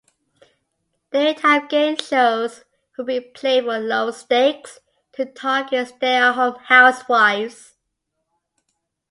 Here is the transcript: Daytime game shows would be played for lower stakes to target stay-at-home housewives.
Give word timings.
Daytime 1.11 1.67
game 1.67 1.95
shows 1.95 2.63
would 2.97 3.05
be 3.05 3.19
played 3.19 3.65
for 3.65 3.77
lower 3.77 4.11
stakes 4.11 4.79
to 5.11 5.25
target 5.27 5.89
stay-at-home 5.89 6.55
housewives. 6.55 7.75